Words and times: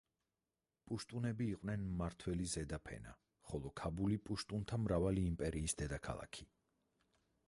პუშტუნები 0.85 1.49
იყვნენ 1.57 1.83
მმართველი 1.89 2.47
ზედაფენა, 2.53 3.13
ხოლო 3.51 3.73
ქაბული 3.81 4.17
პუშტუნთა 4.29 4.81
მრავალი 4.87 5.27
იმპერიის 5.33 5.77
დედაქალაქი. 5.83 6.49